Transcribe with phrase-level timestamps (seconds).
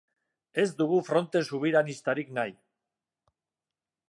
[0.63, 2.57] Ez dugu fronte subiranistarik nahi.